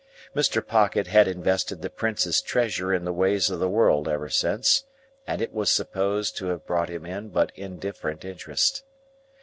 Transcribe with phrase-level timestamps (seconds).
[0.35, 0.65] Mr.
[0.65, 4.85] Pocket had invested the Prince's treasure in the ways of the world ever since,
[5.27, 8.83] and it was supposed to have brought him in but indifferent interest.